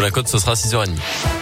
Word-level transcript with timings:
Nicolas 0.00 0.12
Cote, 0.12 0.28
ce 0.28 0.38
sera 0.38 0.52
à 0.52 0.54
6h30. 0.54 1.39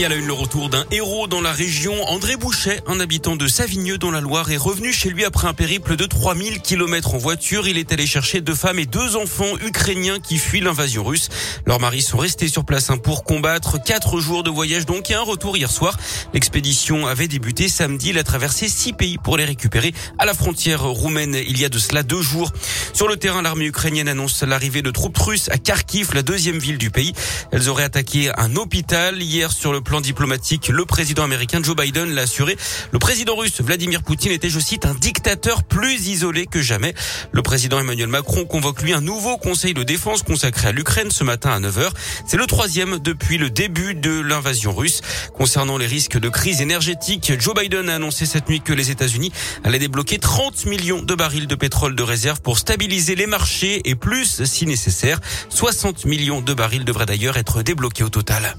Et 0.00 0.06
à 0.06 0.08
la 0.08 0.14
une, 0.14 0.28
le 0.28 0.32
retour 0.32 0.70
d'un 0.70 0.86
héros 0.90 1.26
dans 1.26 1.42
la 1.42 1.52
région. 1.52 1.92
André 2.08 2.36
Bouchet, 2.36 2.80
un 2.86 3.00
habitant 3.00 3.36
de 3.36 3.46
Savigneux 3.46 3.98
dans 3.98 4.10
la 4.10 4.22
Loire, 4.22 4.50
est 4.50 4.56
revenu 4.56 4.94
chez 4.94 5.10
lui 5.10 5.26
après 5.26 5.46
un 5.46 5.52
périple 5.52 5.94
de 5.96 6.06
3000 6.06 6.62
km 6.62 7.16
en 7.16 7.18
voiture. 7.18 7.68
Il 7.68 7.76
est 7.76 7.92
allé 7.92 8.06
chercher 8.06 8.40
deux 8.40 8.54
femmes 8.54 8.78
et 8.78 8.86
deux 8.86 9.16
enfants 9.16 9.58
ukrainiens 9.62 10.18
qui 10.18 10.38
fuient 10.38 10.62
l'invasion 10.62 11.04
russe. 11.04 11.28
Leurs 11.66 11.80
maris 11.80 12.00
sont 12.00 12.16
restés 12.16 12.48
sur 12.48 12.64
place 12.64 12.88
hein, 12.88 12.96
pour 12.96 13.24
combattre. 13.24 13.76
Quatre 13.82 14.20
jours 14.20 14.42
de 14.42 14.48
voyage 14.48 14.86
donc 14.86 15.10
et 15.10 15.14
un 15.14 15.20
retour 15.20 15.58
hier 15.58 15.70
soir. 15.70 15.98
L'expédition 16.32 17.06
avait 17.06 17.28
débuté 17.28 17.68
samedi. 17.68 18.08
Il 18.08 18.18
a 18.18 18.24
traversé 18.24 18.70
six 18.70 18.94
pays 18.94 19.18
pour 19.18 19.36
les 19.36 19.44
récupérer 19.44 19.92
à 20.16 20.24
la 20.24 20.32
frontière 20.32 20.82
roumaine 20.82 21.34
il 21.34 21.60
y 21.60 21.66
a 21.66 21.68
de 21.68 21.78
cela 21.78 22.02
deux 22.02 22.22
jours. 22.22 22.50
Sur 22.94 23.06
le 23.06 23.18
terrain, 23.18 23.42
l'armée 23.42 23.66
ukrainienne 23.66 24.08
annonce 24.08 24.42
l'arrivée 24.44 24.80
de 24.80 24.90
troupes 24.90 25.18
russes 25.18 25.50
à 25.50 25.58
Kharkiv, 25.58 26.14
la 26.14 26.22
deuxième 26.22 26.58
ville 26.58 26.78
du 26.78 26.90
pays. 26.90 27.12
Elles 27.52 27.68
auraient 27.68 27.84
attaqué 27.84 28.30
un 28.38 28.56
hôpital 28.56 29.20
hier 29.20 29.52
sur 29.52 29.74
le 29.74 29.82
plan 29.90 30.00
diplomatique. 30.00 30.68
Le 30.68 30.84
président 30.84 31.24
américain 31.24 31.58
Joe 31.60 31.74
Biden 31.74 32.14
l'a 32.14 32.22
assuré. 32.22 32.56
Le 32.92 33.00
président 33.00 33.34
russe 33.34 33.60
Vladimir 33.60 34.04
Poutine 34.04 34.30
était, 34.30 34.48
je 34.48 34.60
cite, 34.60 34.86
un 34.86 34.94
dictateur 34.94 35.64
plus 35.64 36.06
isolé 36.06 36.46
que 36.46 36.62
jamais. 36.62 36.94
Le 37.32 37.42
président 37.42 37.80
Emmanuel 37.80 38.06
Macron 38.06 38.44
convoque 38.44 38.82
lui 38.82 38.92
un 38.92 39.00
nouveau 39.00 39.36
conseil 39.36 39.74
de 39.74 39.82
défense 39.82 40.22
consacré 40.22 40.68
à 40.68 40.72
l'Ukraine 40.72 41.10
ce 41.10 41.24
matin 41.24 41.50
à 41.50 41.58
9h. 41.58 41.90
C'est 42.24 42.36
le 42.36 42.46
troisième 42.46 43.00
depuis 43.00 43.36
le 43.36 43.50
début 43.50 43.94
de 43.94 44.20
l'invasion 44.20 44.72
russe. 44.72 45.00
Concernant 45.34 45.76
les 45.76 45.88
risques 45.88 46.20
de 46.20 46.28
crise 46.28 46.60
énergétique, 46.60 47.32
Joe 47.40 47.56
Biden 47.56 47.88
a 47.88 47.96
annoncé 47.96 48.26
cette 48.26 48.48
nuit 48.48 48.60
que 48.60 48.72
les 48.72 48.92
États-Unis 48.92 49.32
allaient 49.64 49.80
débloquer 49.80 50.20
30 50.20 50.66
millions 50.66 51.02
de 51.02 51.16
barils 51.16 51.48
de 51.48 51.56
pétrole 51.56 51.96
de 51.96 52.04
réserve 52.04 52.40
pour 52.42 52.58
stabiliser 52.58 53.16
les 53.16 53.26
marchés 53.26 53.80
et 53.84 53.96
plus 53.96 54.44
si 54.44 54.66
nécessaire. 54.66 55.18
60 55.48 56.04
millions 56.04 56.42
de 56.42 56.54
barils 56.54 56.84
devraient 56.84 57.06
d'ailleurs 57.06 57.38
être 57.38 57.64
débloqués 57.64 58.04
au 58.04 58.08
total. 58.08 58.54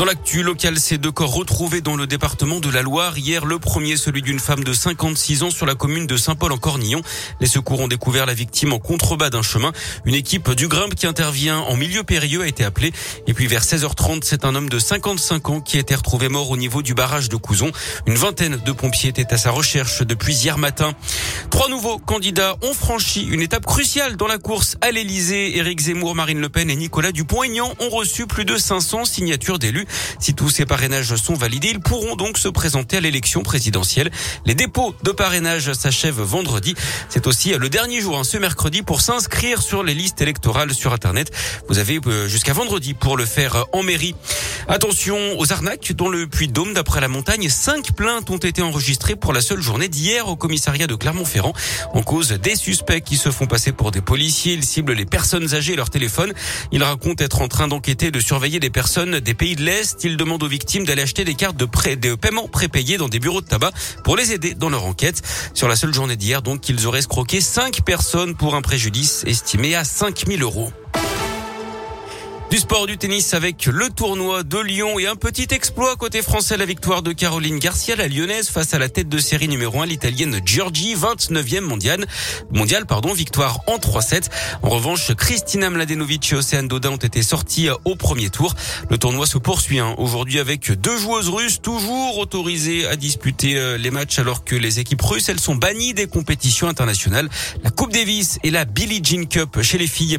Dans 0.00 0.06
l'actu 0.06 0.42
local, 0.42 0.80
ces 0.80 0.96
deux 0.96 1.12
corps 1.12 1.34
retrouvés 1.34 1.82
dans 1.82 1.94
le 1.94 2.06
département 2.06 2.58
de 2.58 2.70
la 2.70 2.80
Loire. 2.80 3.18
Hier, 3.18 3.44
le 3.44 3.58
premier, 3.58 3.98
celui 3.98 4.22
d'une 4.22 4.38
femme 4.38 4.64
de 4.64 4.72
56 4.72 5.42
ans 5.42 5.50
sur 5.50 5.66
la 5.66 5.74
commune 5.74 6.06
de 6.06 6.16
Saint-Paul 6.16 6.52
en 6.52 6.56
Cornillon. 6.56 7.02
Les 7.38 7.46
secours 7.46 7.80
ont 7.80 7.86
découvert 7.86 8.24
la 8.24 8.32
victime 8.32 8.72
en 8.72 8.78
contrebas 8.78 9.28
d'un 9.28 9.42
chemin. 9.42 9.72
Une 10.06 10.14
équipe 10.14 10.52
du 10.52 10.68
Grimpe 10.68 10.94
qui 10.94 11.06
intervient 11.06 11.58
en 11.58 11.76
milieu 11.76 12.02
périlleux 12.02 12.40
a 12.40 12.46
été 12.46 12.64
appelée. 12.64 12.92
Et 13.26 13.34
puis 13.34 13.46
vers 13.46 13.62
16h30, 13.62 14.22
c'est 14.24 14.46
un 14.46 14.54
homme 14.54 14.70
de 14.70 14.78
55 14.78 15.50
ans 15.50 15.60
qui 15.60 15.76
a 15.76 15.80
été 15.80 15.94
retrouvé 15.94 16.30
mort 16.30 16.48
au 16.48 16.56
niveau 16.56 16.80
du 16.80 16.94
barrage 16.94 17.28
de 17.28 17.36
Couzon. 17.36 17.70
Une 18.06 18.16
vingtaine 18.16 18.56
de 18.56 18.72
pompiers 18.72 19.10
étaient 19.10 19.34
à 19.34 19.36
sa 19.36 19.50
recherche 19.50 20.00
depuis 20.00 20.34
hier 20.34 20.56
matin. 20.56 20.94
Trois 21.50 21.68
nouveaux 21.68 21.98
candidats 21.98 22.56
ont 22.62 22.72
franchi 22.72 23.26
une 23.26 23.42
étape 23.42 23.66
cruciale 23.66 24.16
dans 24.16 24.28
la 24.28 24.38
course 24.38 24.78
à 24.80 24.92
l'Elysée. 24.92 25.58
Éric 25.58 25.78
Zemmour, 25.78 26.14
Marine 26.14 26.40
Le 26.40 26.48
Pen 26.48 26.70
et 26.70 26.76
Nicolas 26.76 27.12
Dupont-Aignan 27.12 27.74
ont 27.80 27.90
reçu 27.90 28.26
plus 28.26 28.46
de 28.46 28.56
500 28.56 29.04
signatures 29.04 29.58
d'élus. 29.58 29.86
Si 30.18 30.34
tous 30.34 30.50
ces 30.50 30.66
parrainages 30.66 31.14
sont 31.16 31.34
validés, 31.34 31.70
ils 31.70 31.80
pourront 31.80 32.16
donc 32.16 32.38
se 32.38 32.48
présenter 32.48 32.96
à 32.96 33.00
l'élection 33.00 33.42
présidentielle. 33.42 34.10
Les 34.46 34.54
dépôts 34.54 34.94
de 35.02 35.10
parrainage 35.10 35.72
s'achèvent 35.72 36.20
vendredi. 36.20 36.74
C'est 37.08 37.26
aussi 37.26 37.54
le 37.54 37.68
dernier 37.68 38.00
jour, 38.00 38.18
hein, 38.18 38.24
ce 38.24 38.36
mercredi, 38.36 38.82
pour 38.82 39.00
s'inscrire 39.00 39.62
sur 39.62 39.82
les 39.82 39.94
listes 39.94 40.20
électorales 40.20 40.74
sur 40.74 40.92
Internet. 40.92 41.30
Vous 41.68 41.78
avez 41.78 42.00
euh, 42.06 42.28
jusqu'à 42.28 42.52
vendredi 42.52 42.94
pour 42.94 43.16
le 43.16 43.24
faire 43.24 43.64
en 43.72 43.82
mairie. 43.82 44.14
Attention 44.68 45.16
aux 45.38 45.52
arnaques 45.52 45.92
dans 45.92 46.08
le 46.08 46.26
Puy-de-Dôme. 46.26 46.74
D'après 46.74 47.00
la 47.00 47.08
montagne, 47.08 47.48
cinq 47.48 47.92
plaintes 47.92 48.30
ont 48.30 48.36
été 48.36 48.62
enregistrées 48.62 49.16
pour 49.16 49.32
la 49.32 49.40
seule 49.40 49.60
journée 49.60 49.88
d'hier 49.88 50.28
au 50.28 50.36
commissariat 50.36 50.86
de 50.86 50.94
Clermont-Ferrand. 50.94 51.52
En 51.92 52.02
cause 52.02 52.28
des 52.28 52.56
suspects 52.56 53.00
qui 53.00 53.16
se 53.16 53.30
font 53.30 53.46
passer 53.46 53.72
pour 53.72 53.90
des 53.90 54.00
policiers. 54.00 54.54
Ils 54.54 54.64
ciblent 54.64 54.92
les 54.92 55.06
personnes 55.06 55.54
âgées 55.54 55.72
et 55.72 55.76
leur 55.76 55.90
téléphone. 55.90 56.32
Ils 56.72 56.82
racontent 56.82 57.24
être 57.24 57.42
en 57.42 57.48
train 57.48 57.68
d'enquêter 57.68 58.10
de 58.10 58.20
surveiller 58.20 58.60
des 58.60 58.70
personnes 58.70 59.18
des 59.20 59.34
pays 59.34 59.56
de 59.56 59.62
l'Est. 59.62 59.79
Ils 60.02 60.16
demandent 60.16 60.42
aux 60.42 60.48
victimes 60.48 60.84
d'aller 60.84 61.02
acheter 61.02 61.24
des 61.24 61.34
cartes 61.34 61.56
de, 61.56 62.14
paiement 62.14 62.48
prépayées 62.48 62.98
dans 62.98 63.08
des 63.08 63.18
bureaux 63.18 63.40
de 63.40 63.46
tabac 63.46 63.72
pour 64.04 64.16
les 64.16 64.32
aider 64.32 64.54
dans 64.54 64.68
leur 64.68 64.84
enquête. 64.84 65.22
Sur 65.54 65.68
la 65.68 65.76
seule 65.76 65.94
journée 65.94 66.16
d'hier, 66.16 66.42
donc, 66.42 66.68
ils 66.68 66.86
auraient 66.86 66.98
escroqué 67.00 67.40
cinq 67.40 67.82
personnes 67.82 68.34
pour 68.34 68.54
un 68.54 68.62
préjudice 68.62 69.24
estimé 69.26 69.74
à 69.74 69.84
5000 69.84 70.42
euros. 70.42 70.72
Du 72.50 72.58
sport 72.58 72.88
du 72.88 72.98
tennis 72.98 73.32
avec 73.32 73.66
le 73.66 73.90
tournoi 73.90 74.42
de 74.42 74.58
Lyon 74.58 74.98
et 74.98 75.06
un 75.06 75.14
petit 75.14 75.46
exploit 75.52 75.94
côté 75.94 76.20
français, 76.20 76.56
la 76.56 76.64
victoire 76.64 77.00
de 77.00 77.12
Caroline 77.12 77.60
Garcia, 77.60 77.94
la 77.94 78.08
lyonnaise, 78.08 78.48
face 78.48 78.74
à 78.74 78.80
la 78.80 78.88
tête 78.88 79.08
de 79.08 79.18
série 79.18 79.46
numéro 79.46 79.80
1, 79.80 79.86
l'italienne 79.86 80.40
Giorgi, 80.44 80.96
29e 80.96 81.60
mondiale. 81.60 82.04
Mondial, 82.50 82.86
pardon, 82.86 83.12
victoire 83.12 83.60
en 83.68 83.76
3-7. 83.76 84.30
En 84.62 84.68
revanche, 84.68 85.14
Kristina 85.14 85.70
Mladenovic 85.70 86.32
et 86.32 86.34
Océane 86.34 86.66
Dodin 86.66 86.90
ont 86.90 86.96
été 86.96 87.22
sortis 87.22 87.68
au 87.84 87.94
premier 87.94 88.30
tour. 88.30 88.56
Le 88.90 88.98
tournoi 88.98 89.26
se 89.26 89.38
poursuit 89.38 89.78
hein, 89.78 89.94
aujourd'hui 89.96 90.40
avec 90.40 90.72
deux 90.72 90.98
joueuses 90.98 91.28
russes 91.28 91.62
toujours 91.62 92.18
autorisées 92.18 92.84
à 92.88 92.96
disputer 92.96 93.58
euh, 93.58 93.78
les 93.78 93.92
matchs 93.92 94.18
alors 94.18 94.42
que 94.42 94.56
les 94.56 94.80
équipes 94.80 95.02
russes, 95.02 95.28
elles 95.28 95.38
sont 95.38 95.54
bannies 95.54 95.94
des 95.94 96.08
compétitions 96.08 96.66
internationales. 96.66 97.28
La 97.62 97.70
Coupe 97.70 97.92
Davis 97.92 98.40
et 98.42 98.50
la 98.50 98.64
Billie 98.64 99.02
Jean 99.04 99.28
Cup 99.28 99.62
chez 99.62 99.78
les 99.78 99.86
filles. 99.86 100.18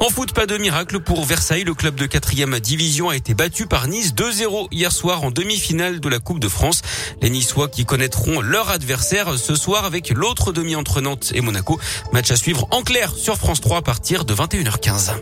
En 0.00 0.08
foot, 0.08 0.32
pas 0.32 0.46
de 0.46 0.56
miracle 0.56 1.00
pour 1.00 1.26
Versailles. 1.26 1.65
Le 1.66 1.74
club 1.74 1.96
de 1.96 2.06
quatrième 2.06 2.60
division 2.60 3.08
a 3.08 3.16
été 3.16 3.34
battu 3.34 3.66
par 3.66 3.88
Nice 3.88 4.14
2-0 4.14 4.68
hier 4.70 4.92
soir 4.92 5.24
en 5.24 5.32
demi-finale 5.32 5.98
de 5.98 6.08
la 6.08 6.20
Coupe 6.20 6.38
de 6.38 6.46
France. 6.48 6.82
Les 7.20 7.28
Niçois 7.28 7.66
qui 7.66 7.84
connaîtront 7.84 8.40
leur 8.40 8.70
adversaire 8.70 9.36
ce 9.36 9.56
soir 9.56 9.84
avec 9.84 10.10
l'autre 10.10 10.52
demi 10.52 10.76
entre 10.76 11.00
Nantes 11.00 11.32
et 11.34 11.40
Monaco. 11.40 11.80
Match 12.12 12.30
à 12.30 12.36
suivre 12.36 12.68
en 12.70 12.82
clair 12.82 13.12
sur 13.16 13.36
France 13.36 13.60
3 13.60 13.78
à 13.78 13.82
partir 13.82 14.24
de 14.24 14.32
21h15. 14.32 15.14